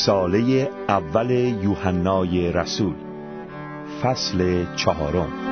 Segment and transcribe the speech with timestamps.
[0.00, 2.94] رساله اول یوحنای رسول
[4.02, 5.49] فصل چهارم.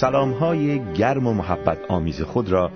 [0.00, 2.70] سلام های گرم و محبت آمیز خود را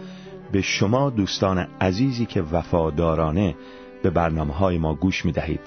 [0.52, 3.54] به شما دوستان عزیزی که وفادارانه
[4.02, 5.60] به برنامه های ما گوش می دهید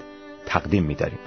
[0.46, 1.18] تقدیم می داریم.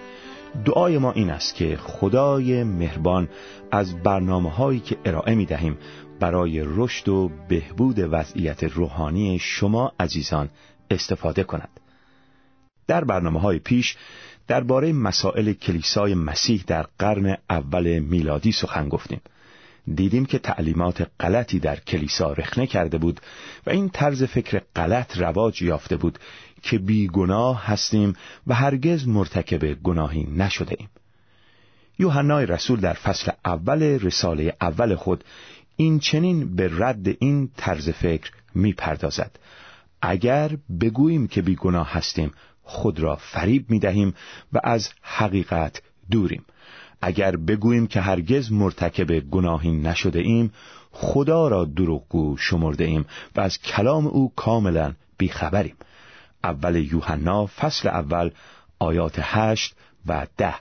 [0.66, 3.30] دعای ما این است که خدای مهربان
[3.72, 5.78] از برنامه هایی که ارائه می دهیم
[6.20, 10.50] برای رشد و بهبود وضعیت روحانی شما عزیزان
[10.92, 11.80] استفاده کند.
[12.88, 13.98] در برنامه های پیش
[14.48, 19.22] درباره مسائل کلیسای مسیح در قرن اول میلادی سخن گفتیم.
[19.96, 23.22] دیدیم که تعلیمات غلطی در کلیسا رخنه کرده بود
[23.66, 26.20] و این طرز فکر غلط رواج یافته بود
[26.62, 28.14] که بیگناه هستیم
[28.48, 30.90] و هرگز مرتکب گناهی نشده ایم.
[32.00, 35.24] یوحنای رسول در فصل اول رساله اول خود
[35.76, 39.40] این چنین به رد این طرز فکر می پردازد.
[40.02, 42.32] اگر بگوییم که بیگناه هستیم
[42.64, 44.14] خود را فریب می دهیم
[44.54, 46.46] و از حقیقت دوریم.
[47.06, 50.54] اگر بگوییم که هرگز مرتکب گناهی نشده ایم
[50.92, 55.76] خدا را دروغگو شمرده ایم و از کلام او کاملا بیخبریم.
[56.44, 58.32] اول یوحنا فصل اول
[58.80, 59.76] آیات هشت
[60.08, 60.56] و ده.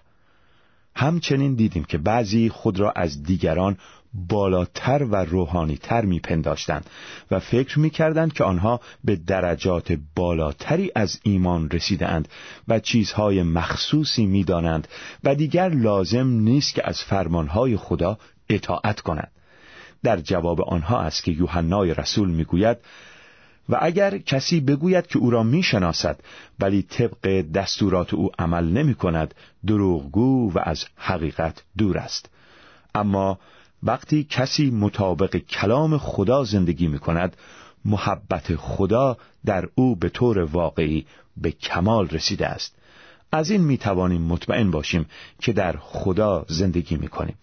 [0.96, 3.77] همچنین دیدیم که بعضی خود را از دیگران
[4.14, 6.90] بالاتر و روحانیتر میپنداشتند
[7.30, 12.28] و فکر می‌کردند که آنها به درجات بالاتری از ایمان رسیدند
[12.68, 14.89] و چیزهای مخصوصی می‌دانند
[15.24, 18.18] و دیگر لازم نیست که از فرمانهای خدا
[18.48, 19.30] اطاعت کنند.
[20.02, 22.79] در جواب آنها است که یوحنای رسول می‌گوید
[23.68, 26.20] و اگر کسی بگوید که او را می‌شناسد
[26.61, 29.34] ولی طبق دستورات او عمل نمی کند
[29.67, 32.30] دروغگو و از حقیقت دور است.
[32.94, 33.39] اما
[33.82, 37.36] وقتی کسی مطابق کلام خدا زندگی می کند
[37.84, 41.06] محبت خدا در او به طور واقعی
[41.36, 42.74] به کمال رسیده است.
[43.32, 45.06] از این می توانیم مطمئن باشیم
[45.40, 47.36] که در خدا زندگی می کنیم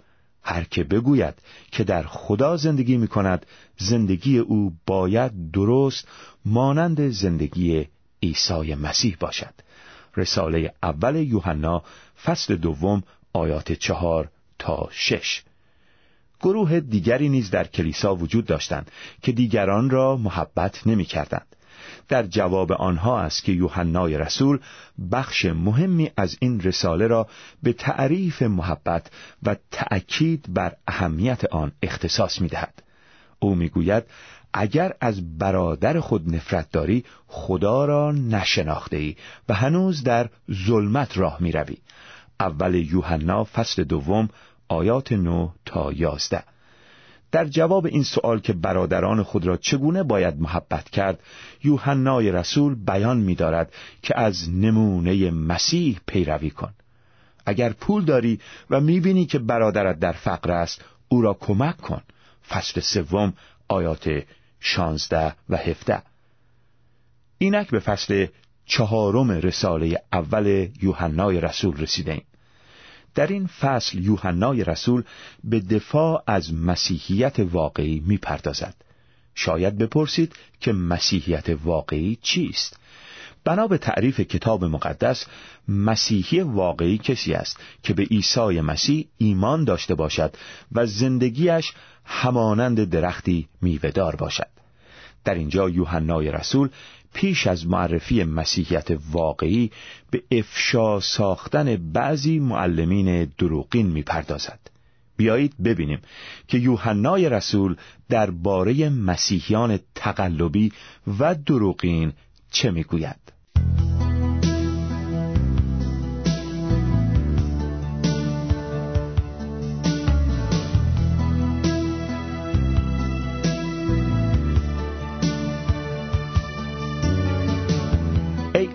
[0.44, 1.34] هر که بگوید
[1.72, 3.46] که در خدا زندگی می کند
[3.78, 6.08] زندگی او باید درست
[6.46, 7.88] مانند زندگی
[8.24, 9.54] عیسی مسیح باشد.
[10.18, 11.84] رساله اول یوحنا
[12.24, 14.30] فصل دوم آیات چهار
[14.60, 15.44] تا شش.
[16.40, 18.92] گروه دیگری نیز در کلیسا وجود داشتند
[19.22, 21.56] که دیگران را محبت نمی کردند.
[22.08, 24.60] در جواب آنها است که یوحنای رسول
[25.12, 27.28] بخش مهمی از این رساله را
[27.64, 29.12] به تعریف محبت
[29.44, 32.84] و تأکید بر اهمیت آن اختصاص می دهد.
[33.40, 34.04] او می‌گوید
[34.54, 39.16] اگر از برادر خود نفرت داری خدا را نشناخته ای
[39.50, 41.78] و هنوز در ظلمت راه می روی.
[42.40, 44.30] اول یوحنا فصل دوم
[44.70, 46.44] آیات 9 تا 11
[47.32, 51.20] در جواب این سوال که برادران خود را چگونه باید محبت کرد
[51.64, 56.74] یوحنای رسول بیان می‌دارد که از نمونه مسیح پیروی کن.
[57.46, 62.02] اگر پول داری و می‌بینی که برادرت در فقر است او را کمک کن.
[62.50, 63.34] فصل سوم
[63.68, 64.24] آیات
[64.60, 66.02] شانزده و هفده.
[67.38, 68.28] اینک به فصل
[68.66, 72.22] چهارم رساله اول یوحنای رسول رسیده
[73.16, 75.04] در این فصل یوحنای رسول
[75.44, 78.76] به دفاع از مسیحیت واقعی می‌پردازد.
[79.36, 82.78] شاید بپرسید که مسیحیت واقعی چیست؟
[83.44, 85.26] بنا به تعریف کتاب مقدس
[85.68, 90.36] مسیحی واقعی کسی است که به عیسی مسیح ایمان داشته باشد
[90.72, 91.74] و زندگیش
[92.06, 94.48] همانند درختی میوهدار باشد
[95.24, 96.70] در اینجا یوحنای رسول
[97.14, 99.72] پیش از معرفی مسیحیت واقعی
[100.12, 104.60] به افشا ساختن بعضی معلمین دروغین می‌پردازد.
[105.18, 106.00] بیایید ببینیم
[106.48, 107.76] که یوحنای رسول
[108.10, 110.72] درباره مسیحیان تقلبی
[111.20, 112.14] و دروغین
[112.52, 113.39] چه می‌گوید.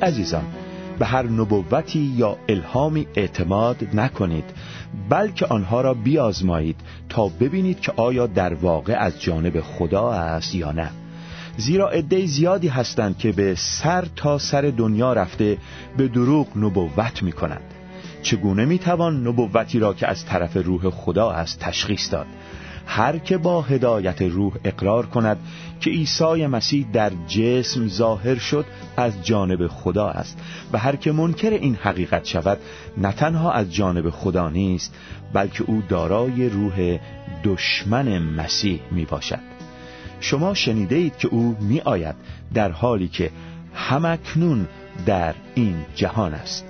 [0.05, 0.45] عزیزان
[0.99, 4.45] به هر نبوتی یا الهامی اعتماد نکنید
[5.09, 6.77] بلکه آنها را بیازمایید
[7.09, 10.91] تا ببینید که آیا در واقع از جانب خدا است یا نه.
[11.57, 15.59] زیرا عده زیادی هستند که به سر تا سر دنیا رفته
[15.97, 17.75] به دروغ نبوت می کنند
[18.23, 22.27] چگونه می توان نبوتی را که از طرف روح خدا است تشخیص داد؟
[22.87, 25.39] هر که با هدایت روح اقرار کند
[25.81, 28.67] که عیسی مسیح در جسم ظاهر شد
[28.97, 30.39] از جانب خدا است
[30.73, 32.59] و هر که منکر این حقیقت شود
[32.97, 34.95] نه تنها از جانب خدا نیست
[35.33, 36.99] بلکه او دارای روح
[37.45, 39.55] دشمن مسیح می باشد
[40.21, 42.15] شما شنیده اید که او می آید
[42.55, 43.31] در حالی که
[43.75, 44.69] همکنون
[45.07, 46.65] در این جهان است.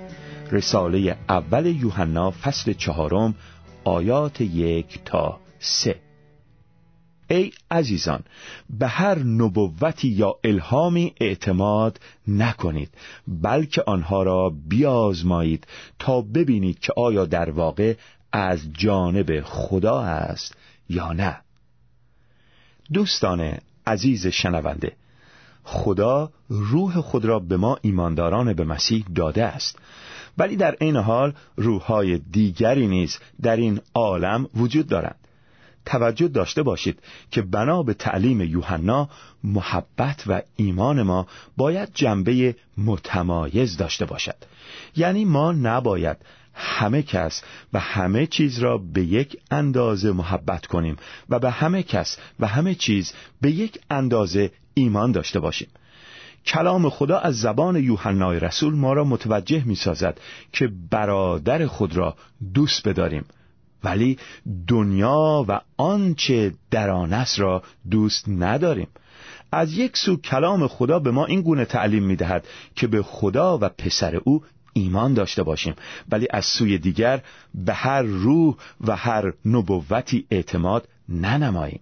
[0.51, 3.35] رساله اول یوحنا فصل چهارم
[3.83, 6.04] آیات یک تا سه.
[7.27, 8.23] ای عزیزان
[8.69, 12.89] به هر نبوتی یا الهامی اعتماد نکنید
[13.27, 15.67] بلکه آنها را بیازمایید
[15.99, 17.93] تا ببینید که آیا در واقع
[18.31, 20.55] از جانب خدا است
[20.89, 21.37] یا نه.
[22.93, 23.57] دوستان
[23.87, 24.91] عزیز شنونده
[25.63, 29.79] خدا روح خود را به ما ایمانداران به مسیح داده است.
[30.37, 35.24] ولی در این حال روحهای دیگری نیز در این عالم وجود دارند.
[35.85, 36.99] توجه داشته باشید
[37.31, 39.09] که بنا به تعلیم یوحنا
[39.43, 41.27] محبت و ایمان ما
[41.57, 44.35] باید جنبه متمایز داشته باشد.
[44.95, 46.17] یعنی ما نباید
[46.53, 47.43] همه کس
[47.73, 50.95] و همه چیز را به یک اندازه محبت کنیم
[51.29, 55.67] و به همه کس و همه چیز به یک اندازه ایمان داشته باشیم.
[56.45, 60.19] کلام خدا از زبان یوحنای رسول ما را متوجه می سازد
[60.51, 62.15] که برادر خود را
[62.53, 63.25] دوست بداریم.
[63.85, 64.17] ولی
[64.67, 68.87] دنیا و آنچه در آن است را دوست نداریم.
[69.51, 73.57] از یک سو کلام خدا به ما این گونه تعلیم می دهد که به خدا
[73.57, 74.43] و پسر او
[74.73, 75.75] ایمان داشته باشیم.
[76.11, 77.21] ولی از سوی دیگر
[77.55, 81.79] به هر روح و هر نبوتی اعتماد ننماییم.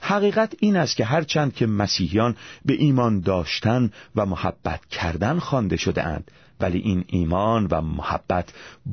[0.00, 6.02] حقیقت این است که هرچند که مسیحیان به ایمان داشتن و محبت کردن خوانده شده
[6.02, 6.30] اند
[6.62, 8.52] ولی این ایمان و محبت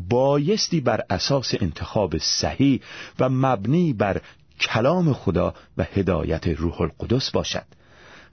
[0.09, 2.81] بایستی بر اساس انتخاب صحیح
[3.19, 4.21] و مبنی بر
[4.59, 7.65] کلام خدا و هدایت روح القدس باشد.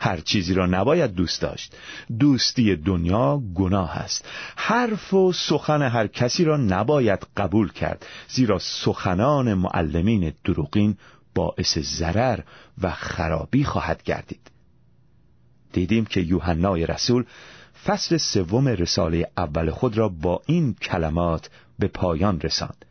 [0.00, 1.76] هر چیزی را نباید دوست داشت.
[2.18, 4.24] دوستی دنیا گناه است.
[4.56, 10.96] حرف و سخن هر کسی را نباید قبول کرد زیرا سخنان معلمین دروغین
[11.34, 12.40] باعث ضرر
[12.82, 14.50] و خرابی خواهد گردید.
[15.72, 17.24] دیدیم که یوحنای رسول
[17.84, 22.84] فصل سوم رساله اول خود را با این کلمات به پایان رساند.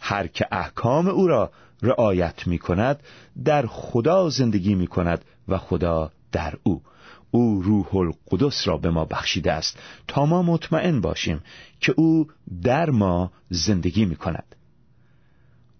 [0.00, 1.50] هر که احکام او را
[1.82, 3.02] رعایت می کند
[3.44, 6.82] در خدا زندگی می کند و خدا در او.
[7.30, 9.78] او روح القدس را به ما بخشیده است.
[10.08, 11.40] تا ما مطمئن باشیم
[11.80, 12.28] که او
[12.62, 14.54] در ما زندگی می کند.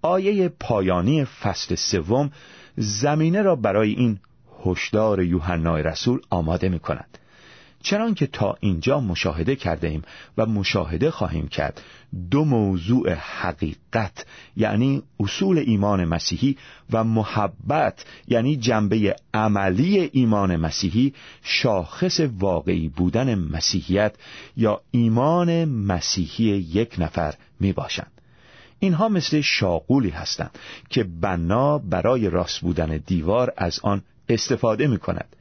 [0.02, 2.30] آیه پایانی فصل سوم
[2.76, 4.18] زمینه را برای این
[4.64, 7.17] هشدار یوحنای رسول آماده می کند.
[7.82, 10.02] چنان که تا اینجا مشاهده کرده ایم
[10.38, 11.82] و مشاهده خواهیم کرد
[12.30, 14.26] دو موضوع حقیقت
[14.56, 16.56] یعنی اصول ایمان مسیحی
[16.92, 24.14] و محبت یعنی جنبه عملی ایمان مسیحی شاخص واقعی بودن مسیحیت
[24.56, 28.12] یا ایمان مسیحی یک نفر می باشند.
[28.78, 30.58] اینها مثل شاقولی هستند
[30.90, 35.36] که بنا برای راست بودن دیوار از آن استفاده می کند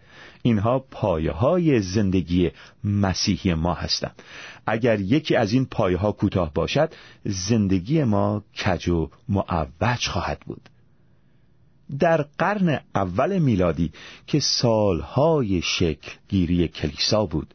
[0.47, 2.51] اینها پایه های زندگی
[2.83, 4.21] مسیحی ما هستند.
[4.65, 6.93] اگر یکی از این پایه ها کوتاه باشد
[7.25, 10.69] زندگی ما کج و معوج خواهد بود.
[11.99, 13.91] در قرن اول میلادی
[14.27, 17.53] که سالهای شکل گیری کلیسا بود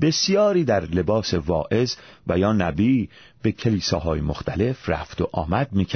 [0.00, 1.94] بسیاری در لباس واعظ
[2.26, 3.08] و یا نبی
[3.42, 5.86] به کلیساهای مختلف رفت و آمد می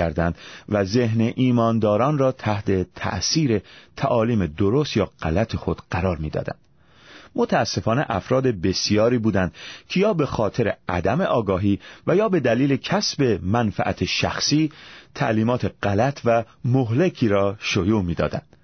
[0.68, 3.62] و ذهن ایمانداران را تحت تأثیر
[3.96, 6.54] تعالیم درست یا غلط خود قرار می دادن.
[7.34, 9.54] متاسفانه افراد بسیاری بودند
[9.88, 14.72] که یا به خاطر عدم آگاهی و یا به دلیل کسب منفعت شخصی
[15.14, 18.55] تعلیمات غلط و مهلکی را شیوع می‌دادند.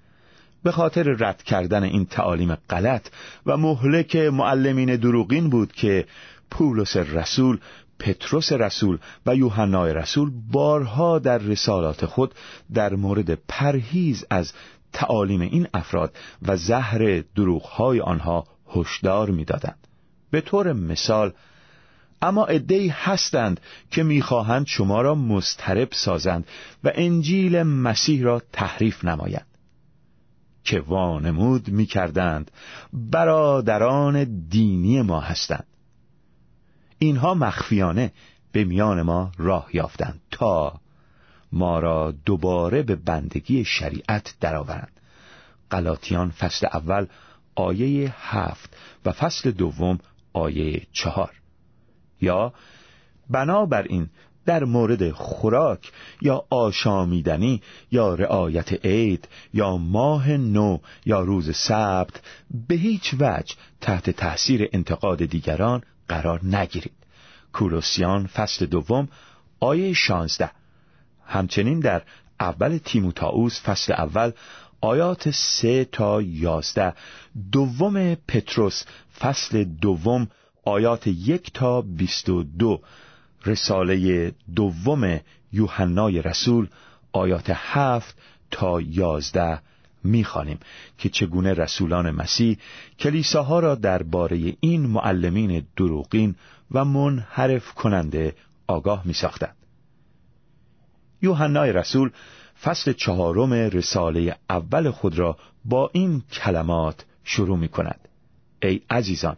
[0.63, 3.07] به خاطر رد کردن این تعالیم غلط
[3.45, 6.05] و مهلک معلمین دروغین بود که
[6.51, 7.59] پولس رسول
[7.99, 12.33] پتروس رسول و یوحنای رسول بارها در رسالات خود
[12.73, 14.53] در مورد پرهیز از
[14.93, 19.87] تعالیم این افراد و زهر دروغهای آنها هشدار می‌دادند.
[20.31, 21.33] به طور مثال
[22.21, 23.59] اما عدهای هستند
[23.91, 26.47] که می‌خواهند شما را مسترب سازند
[26.83, 29.52] و انجیل مسیح را تحریف نمایند
[30.63, 32.51] که وانمود می‌کردند
[32.93, 35.67] برادران دینی ما هستند.
[36.99, 38.11] اینها مخفیانه
[38.51, 40.79] به میان ما راه یافتند تا
[41.51, 44.99] ما را دوباره به بندگی شریعت درآورند.
[45.69, 47.07] قلاتیان فصل اول
[47.55, 49.99] آیه هفت و فصل دوم
[50.33, 51.31] آیه چهار.
[52.21, 52.53] یا
[53.29, 54.09] بنابراین
[54.45, 62.21] در مورد خوراک یا آشامیدنی یا رعایت عید یا ماه نو یا روز سبت
[62.67, 66.93] به هیچ وجه تحت تأثیر انتقاد دیگران قرار نگیرید.
[67.53, 69.07] کولوسیان فصل دوم
[69.59, 70.51] آیه شانزده.
[71.25, 72.01] همچنین در
[72.39, 74.31] اول تیموتائوس فصل اول
[74.81, 76.93] آیات سه تا یازده.
[77.51, 78.83] دوم پتروس
[79.19, 80.27] فصل دوم
[80.65, 82.81] آیات یک تا بیست و دو.
[83.45, 85.19] رساله دوم
[85.51, 86.67] یوحنای رسول
[87.11, 88.17] آیات هفت
[88.51, 89.59] تا یازده
[90.03, 90.59] می‌خوانیم
[90.97, 92.57] که چگونه رسولان مسیح
[92.99, 96.35] کلیساها را درباره این معلمین دروغین
[96.71, 98.35] و منحرف کننده
[98.67, 99.55] آگاه می ساختند.
[101.21, 102.11] یوحنای رسول
[102.63, 108.07] فصل چهارم رساله اول خود را با این کلمات شروع می کند.
[108.61, 109.37] ای عزیزان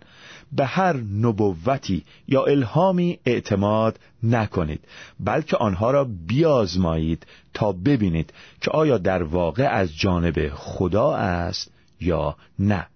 [0.51, 4.79] به هر نبوتی یا الهامی اعتماد نکنید
[5.19, 12.35] بلکه آنها را بیازمایید تا ببینید که آیا در واقع از جانب خدا است یا
[12.59, 12.87] نه.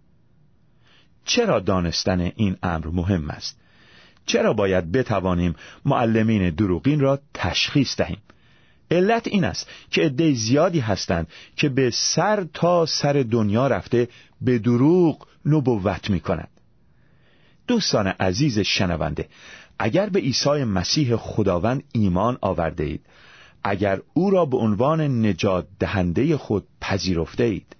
[1.25, 3.59] چرا دانستن این امر مهم است؟
[4.25, 8.21] چرا باید بتوانیم معلمین دروغین را تشخیص دهیم؟
[8.91, 14.07] علت این است که عده زیادی هستند که به سر تا سر دنیا رفته
[14.41, 16.49] به دروغ نبوت می کند.
[17.69, 19.29] دوستان عزیز شنونده
[19.79, 23.05] اگر به عیسی مسیح خداوند ایمان آورده اید
[23.63, 27.75] اگر او را به عنوان نجات دهنده خود پذیرفته اید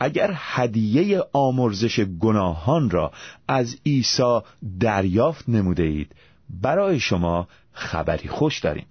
[0.00, 3.12] اگر هدیه آمرزش گناهان را
[3.48, 4.40] از عیسی
[4.80, 6.12] دریافت نموده اید
[6.50, 8.86] برای شما خبری خوش داریم.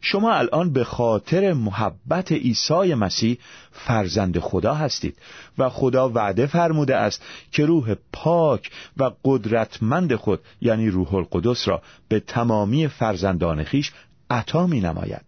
[0.00, 3.38] شما الان به خاطر محبت عیسی مسیح
[3.72, 5.18] فرزند خدا هستید
[5.58, 11.82] و خدا وعده فرموده است که روح پاک و قدرتمند خود یعنی روح القدس را
[12.08, 13.92] به تمامی فرزندان خیش
[14.30, 15.24] عطا می نماید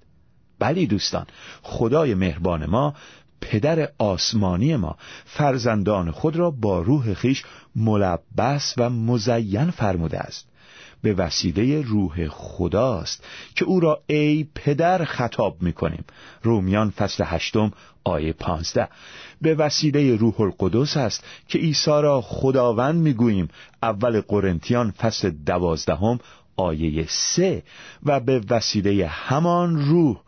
[0.58, 1.26] بلی دوستان
[1.62, 2.94] خدای مهربان ما
[3.40, 7.44] پدر آسمانی ما فرزندان خود را با روح خیش
[7.76, 10.51] ملبس و مزین فرموده است.
[11.02, 16.04] به وسیله روح خداست که او را ای پدر خطاب می‌کنیم.
[16.42, 17.72] رومیان فصل هشتم
[18.04, 18.88] آیه پانزده.
[19.40, 23.48] به وسیله روح القدس است که عیسی را خداوند می‌گوییم.
[23.82, 26.18] اول قرنتیان فصل دوازدهم
[26.56, 27.62] آیه سه.
[28.06, 30.20] و به وسیله همان روح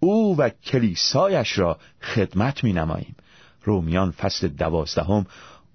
[0.00, 3.16] او و کلیسایش را خدمت می نماییم
[3.64, 5.26] رومیان فصل دوازدهم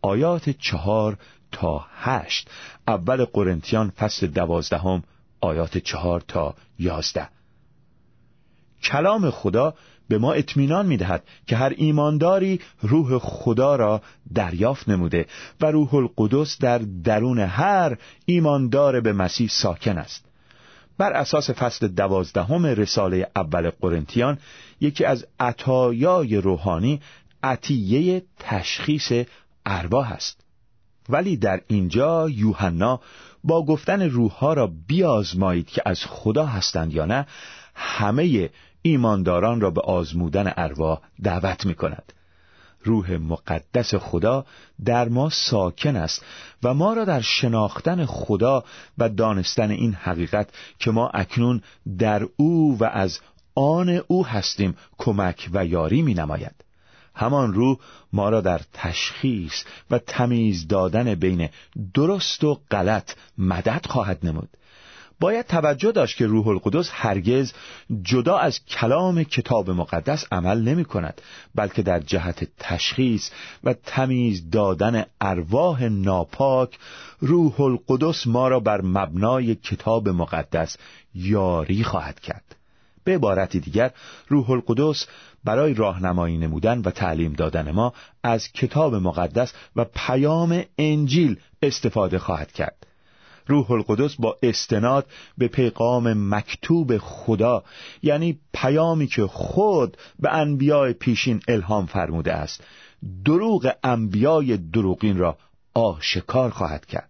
[0.02, 1.18] آیات چهار
[1.52, 2.50] تا هشت.
[2.90, 5.04] اول قرنتیان فصل دوازدهم
[5.42, 7.30] آیات چهار تا یازده.
[8.84, 9.74] کلام خدا
[10.08, 14.02] به ما اطمینان می‌دهد که هر ایمانداری روح خدا را
[14.34, 15.26] دریافت نموده
[15.62, 20.26] و روح القدس در درون هر ایماندار به مسیح ساکن است.
[20.98, 24.38] بر اساس فصل دوازدهم رساله اول قرنتیان
[24.82, 27.02] یکی از عطایای روحانی
[27.44, 29.12] عطیه تشخیص
[29.66, 30.49] ارواح است.
[31.10, 33.00] ولی در اینجا یوحنا
[33.44, 37.28] با گفتن روحها را بیازمایید که از خدا هستند یا نه
[37.76, 38.50] همه
[38.82, 42.14] ایمانداران را به آزمودن ارواح دعوت می کند
[42.84, 44.46] روح مقدس خدا
[44.86, 46.26] در ما ساکن است
[46.64, 48.64] و ما را در شناختن خدا
[48.98, 50.50] و دانستن این حقیقت
[50.80, 51.62] که ما اکنون
[51.98, 53.20] در او و از
[53.56, 56.56] آن او هستیم کمک و یاری می نماید
[57.20, 57.78] همان روح
[58.14, 61.50] ما را در تشخیص و تمیز دادن بین
[61.94, 64.50] درست و غلط مدد خواهد نمود.
[65.20, 67.54] باید توجه داشت که روح القدس هرگز
[68.02, 71.22] جدا از کلام کتاب مقدس عمل نمی کند
[71.56, 73.30] بلکه در جهت تشخیص
[73.64, 76.80] و تمیز دادن ارواح ناپاک
[77.20, 80.78] روح القدس ما را بر مبنای کتاب مقدس
[81.16, 82.56] یاری خواهد کرد.
[83.04, 83.92] به عبارت دیگر
[84.28, 85.08] روح القدس
[85.44, 87.94] برای راهنمایی نمودن و تعلیم دادن ما
[88.24, 92.88] از کتاب مقدس و پیام انجیل استفاده خواهد کرد.
[93.48, 97.64] روح القدس با استناد به پیغام مکتوب خدا
[98.02, 102.64] یعنی پیامی که خود به انبیاء پیشین الهام فرموده است
[103.26, 105.38] دروغ انبیای دروغین را
[105.74, 107.10] آشکار خواهد کرد.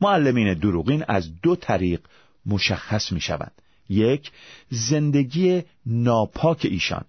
[0.00, 2.00] معلمین دروغین از دو طریق
[2.46, 4.32] مشخص می شوند یک
[4.70, 7.04] زندگی ناپاک ایشان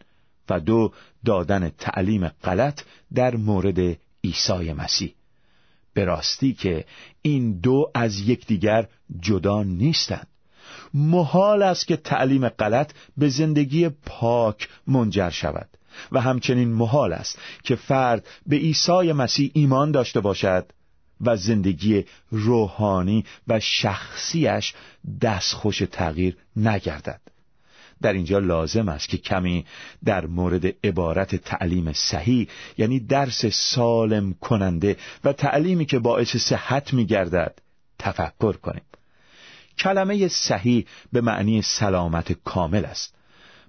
[0.50, 0.91] و دو
[1.25, 2.81] دادن تعلیم غلط
[3.13, 5.13] در مورد عیسی مسیح.
[5.93, 6.86] به راستی که
[7.21, 8.88] این دو از یکدیگر
[9.19, 10.27] جدا نیستند.
[10.93, 15.69] محال است که تعلیم غلط به زندگی پاک منجر شود.
[16.12, 20.65] و همچنین محال است که فرد به عیسی مسیح ایمان داشته باشد
[21.21, 24.73] و زندگی روحانی و شخصیش
[25.21, 27.21] دستخوش تغییر نگردد.
[28.01, 29.65] در اینجا لازم است که کمی
[30.05, 32.47] در مورد عبارت تعلیم صحیح
[32.77, 37.59] یعنی درس سالم کننده و تعلیمی که باعث صحت می گردد
[37.99, 38.83] تفکر کنیم.
[39.77, 43.15] کلمه صحیح به معنی سلامت کامل است.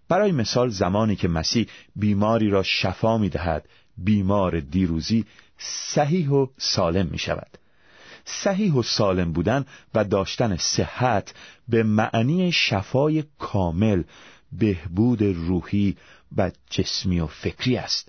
[0.08, 1.66] برای مثال زمانی که مسیح
[1.96, 5.24] بیماری را شفا می دهد بیمار دیروزی
[5.62, 7.58] صحیح و سالم می شود
[8.24, 11.34] صحیح و سالم بودن و داشتن صحت
[11.68, 14.02] به معنی شفای کامل
[14.52, 15.96] بهبود روحی
[16.36, 18.08] و جسمی و فکری است.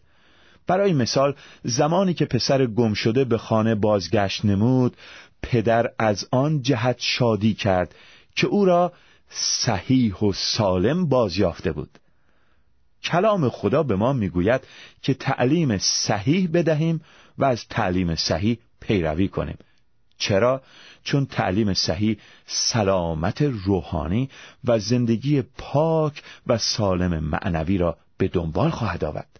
[0.68, 4.98] برای مثال زمانی که پسر گم شده به خانه بازگشت نمود
[5.42, 7.96] پدر از آن جهت شادی کرد
[8.36, 8.94] که او را
[9.30, 12.00] صحیح و سالم بازیافته بود.
[13.04, 14.62] کلام خدا به ما می‌گوید
[15.02, 17.02] که تعلیم صحیح بدهیم
[17.42, 19.58] و از تعلیم صحیح پیروی کنیم.
[20.18, 20.62] چرا؟
[21.04, 24.30] چون تعلیم صحیح سلامت روحانی
[24.64, 29.40] و زندگی پاک و سالم معنوی را به دنبال خواهد آورد.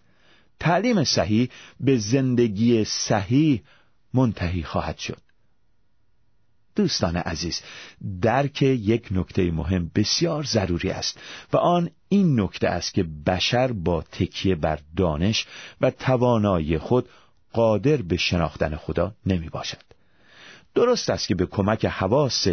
[0.60, 1.48] تعلیم صحیح
[1.80, 3.62] به زندگی صحیح
[4.14, 5.18] منتهی خواهد شد.
[6.76, 7.62] دوستان عزیز
[8.22, 11.18] درک یک نکته مهم بسیار ضروری است
[11.52, 15.46] و آن این نکته است که بشر با تکیه بر دانش
[15.80, 17.08] و توانایی خود
[17.52, 19.82] قادر به شناختن خدا نمی باشد.
[20.74, 22.46] درست است که به کمک حواس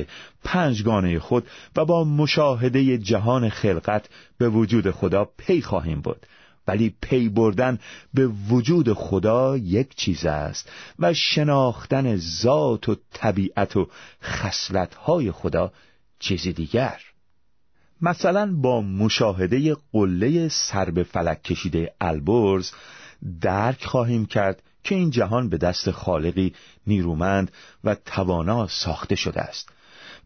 [0.44, 6.26] پنجگانه خود و با مشاهده جهان خلقت به وجود خدا پی خواهیم بود
[6.68, 7.80] ولی پی بردن
[8.14, 13.88] به وجود خدا یک چیز است و شناختن ذات و طبیعت و
[14.24, 15.72] خصلتهای خدا
[16.20, 17.02] چیزی دیگر.
[18.02, 22.72] مثلا با مشاهده قله سر به فلک کشیده البرز
[23.42, 26.54] درک خواهیم کرد که این جهان به دست خالقی
[26.88, 27.52] نیرومند
[27.84, 29.70] و توانا ساخته شده است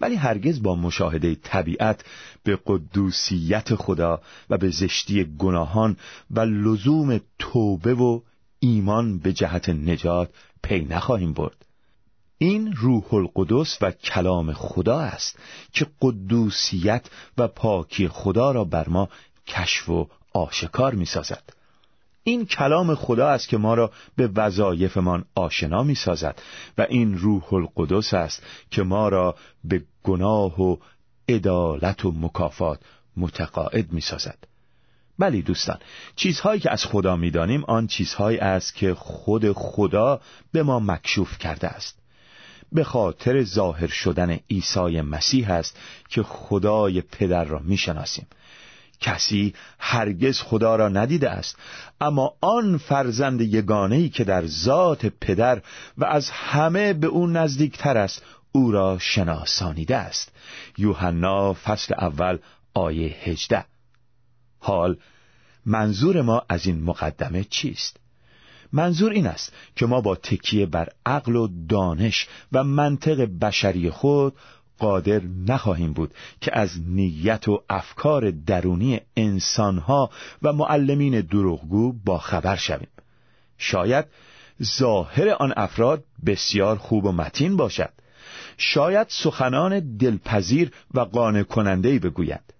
[0.01, 2.05] ولی هرگز با مشاهده طبیعت
[2.43, 5.97] به قدوسیت خدا و به زشتی گناهان
[6.31, 8.19] و لزوم توبه و
[8.59, 10.29] ایمان به جهت نجات
[10.63, 11.65] پی نخواهیم برد
[12.37, 15.39] این روح القدس و کلام خدا است
[15.73, 17.05] که قدوسیت
[17.37, 19.09] و پاکی خدا را بر ما
[19.47, 21.43] کشف و آشکار می سازد.
[22.23, 26.41] این کلام خدا است که ما را به وظایفمان آشنا می سازد
[26.77, 30.77] و این روح القدس است که ما را به گناه و
[31.29, 32.79] عدالت و مکافات
[33.17, 34.37] متقاعد می سازد
[35.19, 35.77] بلی دوستان
[36.15, 41.67] چیزهایی که از خدا می‌دانیم آن چیزهایی است که خود خدا به ما مکشوف کرده
[41.67, 41.99] است.
[42.71, 48.27] به خاطر ظاهر شدن عیسی مسیح است که خدای پدر را می‌شناسیم.
[48.99, 51.57] کسی هرگز خدا را ندیده است.
[52.01, 55.61] اما آن فرزند یگانهی که در ذات پدر
[55.97, 60.31] و از همه به او نزدیکتر است او را شناسانیده است.
[60.77, 62.37] یوحنا فصل اول
[62.73, 63.65] آیه هجده.
[64.59, 64.97] حال
[65.65, 67.97] منظور ما از این مقدمه چیست؟
[68.73, 74.33] منظور این است که ما با تکیه بر عقل و دانش و منطق بشری خود
[74.79, 80.09] قادر نخواهیم بود که از نیت و افکار درونی انسانها
[80.41, 82.87] و معلمین دروغگو با خبر شویم.
[83.57, 84.05] شاید
[84.63, 87.89] ظاهر آن افراد بسیار خوب و متین باشد.
[88.57, 92.53] شاید سخنان دلپذیر و قانع کننده بگوید.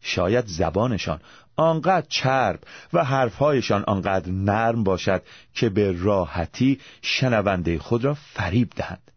[0.00, 1.20] شاید زبانشان
[1.56, 2.60] آنقدر چرب
[2.92, 5.22] و حرفهایشان آنقدر نرم باشد
[5.54, 9.10] که به راحتی شنونده خود را فریب دهند.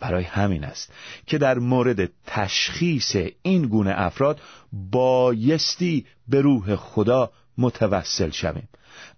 [0.00, 0.92] برای همین است
[1.26, 4.40] که در مورد تشخیص این گونه افراد
[4.72, 8.68] بایستی به روح خدا متوسل شویم.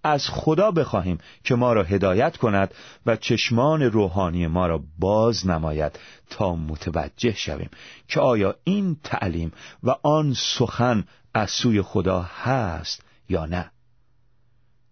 [0.05, 2.75] از خدا بخواهیم که ما را هدایت کند
[3.07, 5.99] و چشمان روحانی ما را باز نماید
[6.31, 7.71] تا متوجه شویم
[8.09, 13.71] که آیا این تعلیم و آن سخن از سوی خدا هست یا نه.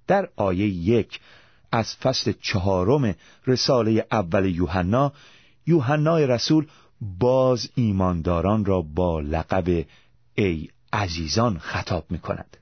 [0.07, 1.21] در آیه یک
[1.73, 3.15] از فصل چهارم
[3.47, 5.13] رساله اول یوحنا
[5.67, 6.67] یوحنای رسول
[7.01, 9.85] باز ایمانداران را با لقب
[10.35, 12.57] ای عزیزان خطاب می کند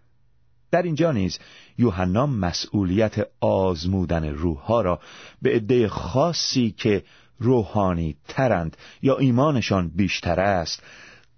[0.71, 1.39] در اینجا نیز
[1.79, 5.01] یوحنا مسئولیت آزمودن روحها را
[5.43, 7.05] به عده خاصی که
[7.39, 10.83] روحانی ترند یا ایمانشان بیشتر است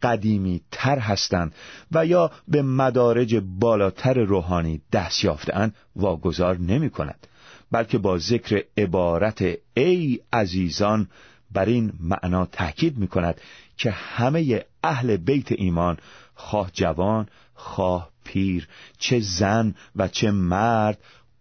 [0.02, 1.54] قدیمی تر هستند
[1.92, 7.26] و یا به مدارج بالاتر روحانی دست یافتهاند واگذار نمی کند
[7.70, 11.08] بلکه با ذکر عبارت ای عزیزان
[11.56, 13.40] بر این معنا تاکید می کند
[13.76, 15.98] که همه اهل بیت ایمان
[16.34, 20.98] خواه جوان خواه پیر چه زن و چه مرد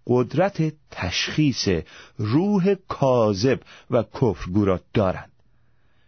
[0.07, 1.67] قدرت تشخیص
[2.17, 3.59] روح کاذب
[3.91, 5.31] و کفرگو را دارند.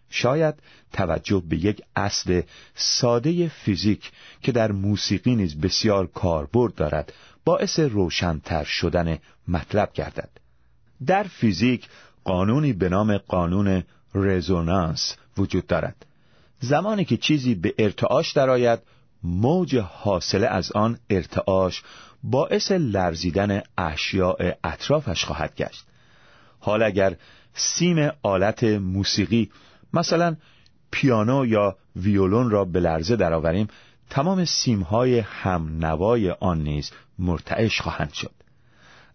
[0.09, 0.55] شاید
[0.93, 2.41] توجه به یک اصل
[2.75, 7.13] ساده فیزیک که در موسیقی نیز بسیار کاربرد دارد
[7.45, 9.17] باعث روشنتر شدن
[9.47, 10.29] مطلب گردد.
[11.05, 11.87] در فیزیک
[12.23, 13.83] قانونی به نام قانون
[14.15, 16.05] رزونانس وجود دارد.
[16.59, 18.79] زمانی که چیزی به ارتعاش درآید
[19.23, 21.83] موج حاصله از آن ارتعاش
[22.23, 25.85] باعث لرزیدن اشیاء اطرافش خواهد گشت.
[26.59, 27.15] حال اگر
[27.53, 29.51] سیم آلت موسیقی
[29.93, 30.35] مثلا
[30.91, 33.67] پیانو یا ویولون را به لرزه درآوریم
[34.09, 38.31] تمام سیمهای هم نوای آن نیز مرتعش خواهند شد.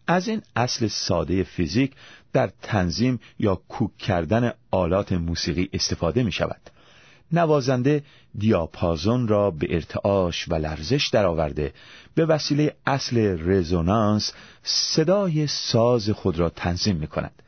[0.07, 1.92] از این اصل ساده فیزیک
[2.32, 6.60] در تنظیم یا کوک کردن آلات موسیقی استفاده می شود
[7.32, 8.02] نوازنده
[8.38, 11.72] دیاپازون را به ارتعاش و لرزش درآورده.
[12.14, 17.42] به وسیله اصل رزونانس صدای ساز خود را تنظیم می کند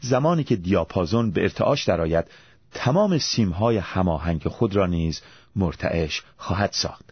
[0.00, 2.24] زمانی که دیاپازون به ارتعاش درآید
[2.74, 5.20] تمام سیمهای هماهنگ خود را نیز
[5.56, 7.04] مرتعش خواهد ساخت.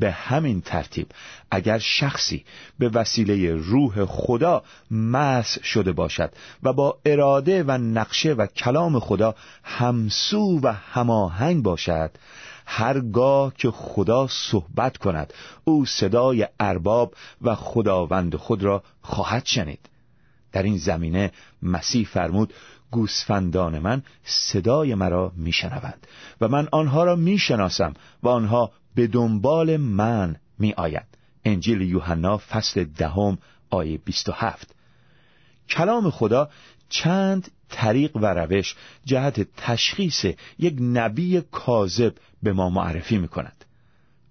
[0.00, 1.06] به همین ترتیب.
[1.50, 2.44] اگر شخصی
[2.78, 6.32] به وسیله روح خدا مس شده باشد
[6.62, 9.34] و با اراده و نقشه و کلام خدا
[9.64, 12.10] همسو و هماهنگ باشد
[12.66, 15.32] هرگاه که خدا صحبت کند
[15.64, 19.88] او صدای ارباب و خداوند خود را خواهد شنید.
[20.52, 21.32] در این زمینه
[21.62, 22.54] مسیح فرمود
[22.90, 26.06] گوسفندان من صدای مرا میشنوند
[26.40, 31.06] و من آنها را می‌شناسم و آنها به دنبال من می آید
[31.44, 33.38] انجیل یوحنا فصل دهم
[33.70, 34.74] آیه 27
[35.68, 36.50] کلام خدا
[36.88, 40.24] چند طریق و روش جهت تشخیص
[40.58, 43.64] یک نبی کاذب به ما معرفی می کند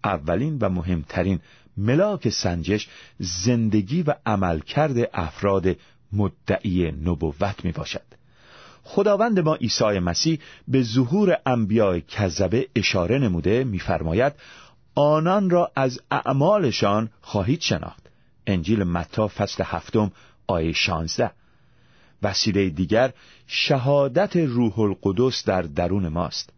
[0.04, 1.40] اولین و مهمترین
[1.78, 2.88] ملاک سنجش
[3.20, 5.76] زندگی و عملکرد افراد
[6.14, 8.09] مدعی نبوت می باشد
[8.92, 14.34] خداوند ما عیسی مسیح به ظهور انبیاء کذبه اشاره نموده میفرماید
[14.96, 18.10] آنان را از اعمالشان خواهید شناخت.
[18.48, 20.12] انجیل متا فصل هفتم
[20.48, 21.32] آیه شانزده.
[22.24, 23.14] وسیله دیگر
[23.48, 26.50] شهادت روح القدس در درون ماست.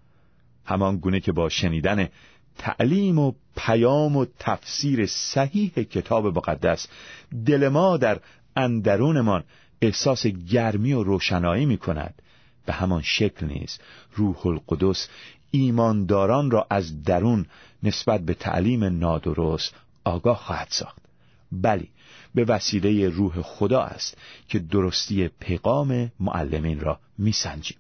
[0.66, 2.08] همان گونه که با شنیدن
[2.58, 6.88] تعلیم و پیام و تفسیر صحیح کتاب مقدس
[7.46, 8.20] دل ما در
[8.56, 9.44] اندرونمان
[9.82, 12.22] احساس گرمی و روشنایی می کند
[12.66, 13.80] به همان شکل نیز
[14.16, 15.08] روح القدس
[15.52, 17.46] ایمانداران را از درون
[17.84, 21.02] نسبت به تعلیم نادرست آگاه خواهد ساخت.
[21.52, 21.90] بلی
[22.36, 24.18] به وسیله روح خدا است
[24.48, 27.78] که درستی پیغام معلمین را میسنجیم.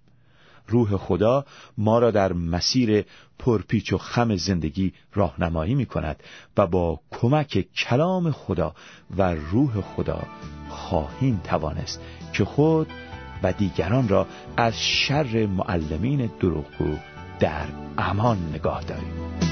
[0.67, 1.45] روح خدا
[1.77, 3.05] ما را در مسیر
[3.39, 6.23] پرپیچ و خم زندگی راهنمایی می کند
[6.57, 8.75] و با کمک کلام خدا
[9.17, 10.23] و روح خدا
[10.69, 12.01] خواهیم توانست
[12.33, 12.87] که خود
[13.43, 16.97] و دیگران را از شر معلمین دروغگو
[17.39, 17.65] در
[17.97, 19.50] امان نگاه داریم.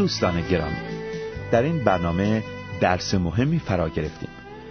[0.00, 0.76] دوستان گرامی
[1.50, 2.42] در این برنامه
[2.80, 4.28] درس مهمی فرا گرفتیم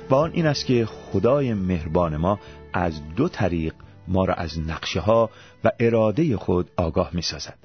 [0.09, 2.39] و آن این است که خدای مهربان ما
[2.73, 3.73] از دو طریق
[4.07, 5.29] ما را از نقشه ها
[5.63, 7.57] و اراده خود آگاه می سازد.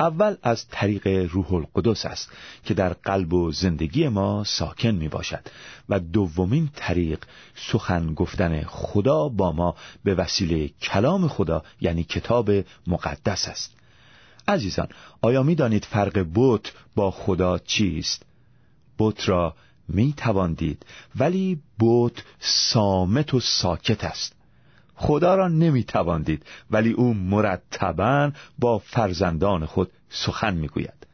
[0.00, 2.32] اول از طریق روح القدس است
[2.64, 5.42] که در قلب و زندگی ما ساکن می باشد
[5.88, 12.50] و دومین طریق سخن گفتن خدا با ما به وسیله کلام خدا یعنی کتاب
[12.86, 13.79] مقدس است
[14.50, 14.88] عزیزان
[15.22, 18.22] آیا می دانید فرق بت با خدا چیست؟
[18.98, 19.54] بت را
[19.88, 20.86] می تواندید
[21.16, 24.36] ولی بت سامت و ساکت است
[24.94, 31.06] خدا را نمی تواندید ولی او مرتبا با فرزندان خود سخن می گوید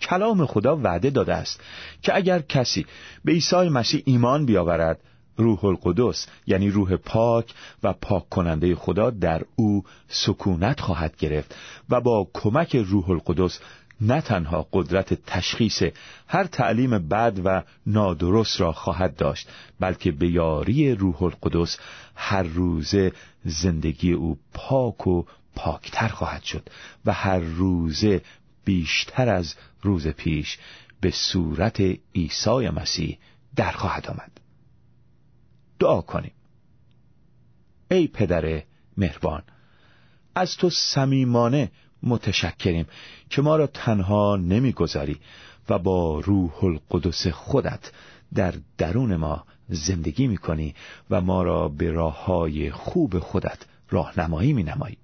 [0.00, 1.60] کلام خدا وعده داده است
[2.02, 2.86] که اگر کسی
[3.24, 5.00] به عیسی مسیح ایمان بیاورد
[5.36, 11.54] روح القدس یعنی روح پاک و پاک کننده خدا در او سکونت خواهد گرفت
[11.88, 13.60] و با کمک روح القدس
[14.00, 15.82] نه تنها قدرت تشخیص
[16.28, 19.48] هر تعلیم بد و نادرست را خواهد داشت
[19.80, 21.78] بلکه به یاری روح القدس
[22.14, 23.12] هر روزه
[23.44, 25.24] زندگی او پاک و
[25.56, 26.68] پاکتر خواهد شد
[27.04, 28.22] و هر روزه
[28.64, 30.58] بیشتر از روز پیش
[31.00, 31.80] به صورت
[32.14, 33.18] عیسی مسیح
[33.56, 34.33] در خواهد آمد.
[35.78, 36.32] دعا کنیم.
[37.90, 38.62] ای پدر
[38.96, 39.42] مهربان
[40.34, 41.70] از تو صمیمانه
[42.02, 42.86] متشکریم
[43.30, 45.20] که ما را تنها نمی‌گذاری
[45.68, 47.92] و با روح القدس خودت
[48.34, 50.74] در درون ما زندگی می‌کنی
[51.10, 53.58] و ما را به راه های خوب خودت
[53.90, 54.96] راهنمایی مینمایی.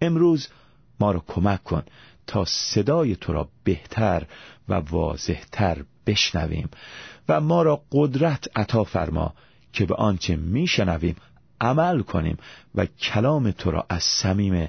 [0.00, 0.48] امروز
[1.00, 1.82] ما را کمک کن
[2.26, 4.26] تا صدای تو را بهتر
[4.68, 6.68] و واضحتر بشنویم
[7.28, 9.34] و ما را قدرت عطا فرما
[9.72, 11.16] که به آنچه میشنویم
[11.60, 12.36] عمل کنیم
[12.74, 14.68] و کلام تو را از صمیم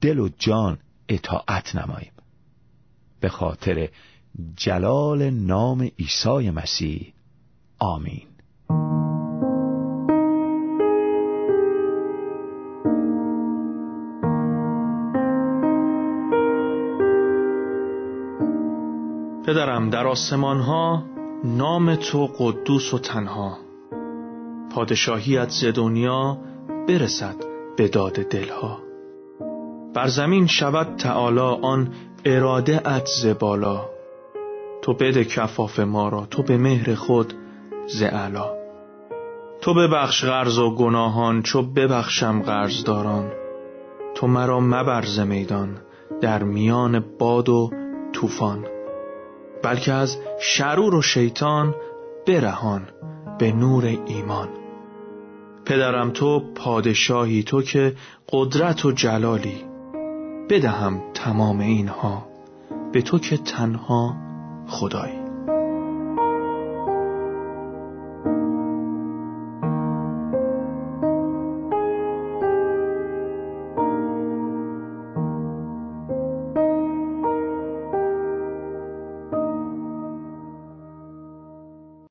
[0.00, 0.78] دل و جان
[1.08, 2.12] اطاعت نماییم.
[3.20, 3.88] به خاطر
[4.56, 7.12] جلال نام عیسی مسیح.
[7.78, 8.26] آمین.
[19.46, 21.04] پدرم در آسمان ها
[21.44, 23.63] نام تو قدوس و تنها.
[24.74, 26.38] پادشاهیت ز دنیا
[26.88, 27.36] برسد
[27.76, 28.78] به داد دلها.
[29.94, 31.88] بر زمین شود تعالی آن
[32.24, 33.88] اراده ات ز بالا.
[34.82, 37.34] تو بده کفاف ما را تو به مهر خود
[37.86, 38.04] ز
[39.60, 43.32] تو ببخش قرض و گناهان چو ببخشم قرضداران.
[44.14, 45.76] تو مرا مبرز میدان
[46.20, 47.70] در میان باد و
[48.12, 48.66] طوفان.
[49.62, 51.74] بلکه از شرور و شیطان
[52.26, 52.88] برهان
[53.38, 54.63] به نور ایمان.
[55.66, 57.94] پدرم تو پادشاهی تو که
[58.32, 59.64] قدرت و جلالی.
[60.50, 62.26] بدهم تمام اینها.
[62.92, 64.16] به تو که تنها
[64.68, 65.23] خدایی.